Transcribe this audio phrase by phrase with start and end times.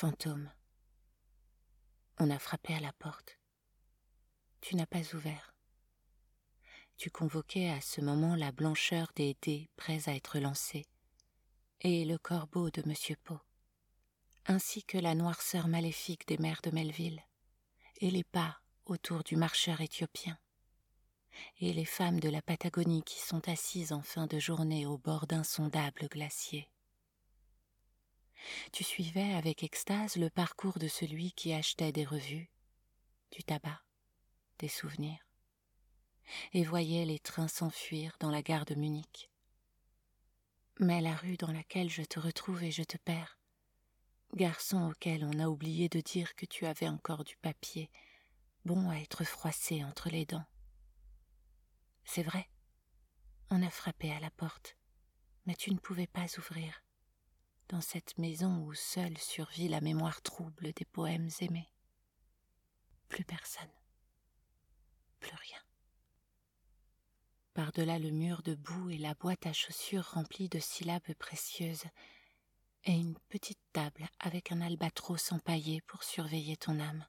[0.00, 0.50] Fantôme.
[2.16, 3.38] On a frappé à la porte.
[4.62, 5.54] Tu n'as pas ouvert.
[6.96, 10.86] Tu convoquais à ce moment la blancheur des dés prêts à être lancés,
[11.82, 13.38] et le corbeau de Monsieur Pau,
[14.46, 17.22] ainsi que la noirceur maléfique des mers de Melville,
[17.98, 20.38] et les pas autour du marcheur éthiopien,
[21.58, 25.26] et les femmes de la Patagonie qui sont assises en fin de journée au bord
[25.26, 26.70] d'insondables glaciers.
[28.72, 32.50] Tu suivais avec extase le parcours de celui qui achetait des revues,
[33.32, 33.82] du tabac,
[34.60, 35.26] des souvenirs,
[36.52, 39.28] et voyait les trains s'enfuir dans la gare de Munich.
[40.78, 43.38] Mais la rue dans laquelle je te retrouve et je te perds,
[44.34, 47.90] garçon auquel on a oublié de dire que tu avais encore du papier,
[48.64, 50.46] bon à être froissé entre les dents.
[52.04, 52.48] C'est vrai,
[53.50, 54.76] on a frappé à la porte,
[55.44, 56.84] mais tu ne pouvais pas ouvrir
[57.70, 61.72] dans cette maison où seule survit la mémoire trouble des poèmes aimés.
[63.08, 63.70] Plus personne.
[65.20, 65.60] Plus rien.
[67.54, 71.84] Par-delà le mur de boue et la boîte à chaussures remplie de syllabes précieuses,
[72.84, 77.06] et une petite table avec un albatros empaillé pour surveiller ton âme.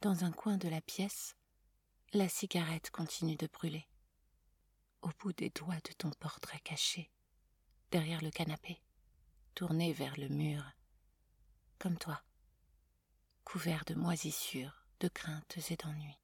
[0.00, 1.34] Dans un coin de la pièce,
[2.12, 3.88] la cigarette continue de brûler.
[5.02, 7.10] Au bout des doigts de ton portrait caché,
[7.90, 8.80] derrière le canapé
[9.54, 10.64] tourné vers le mur,
[11.78, 12.20] comme toi,
[13.44, 16.23] couvert de moisissures, de craintes et d'ennuis.